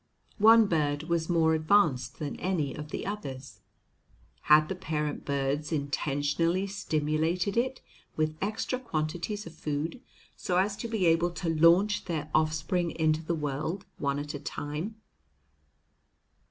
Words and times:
One 0.39 0.65
bird 0.65 1.03
was 1.03 1.29
more 1.29 1.53
advanced 1.53 2.17
than 2.17 2.35
any 2.39 2.73
of 2.73 2.89
the 2.89 3.05
others. 3.05 3.59
Had 4.49 4.67
the 4.67 4.73
parent 4.73 5.25
birds 5.25 5.71
intentionally 5.71 6.65
stimulated 6.65 7.55
it 7.55 7.81
with 8.15 8.35
extra 8.41 8.79
quantities 8.79 9.45
of 9.45 9.53
food, 9.53 10.01
so 10.35 10.57
as 10.57 10.75
to 10.77 10.87
be 10.87 11.05
able 11.05 11.29
to 11.33 11.53
launch 11.53 12.05
their 12.05 12.31
offspring 12.33 12.89
into 12.89 13.21
the 13.21 13.35
world 13.35 13.85
one 13.99 14.17
at 14.17 14.33
a 14.33 14.39
time? 14.39 14.95